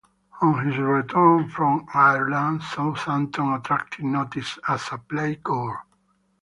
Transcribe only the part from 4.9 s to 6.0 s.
a playgoer.